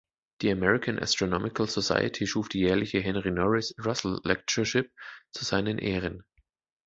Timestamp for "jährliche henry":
2.61-3.29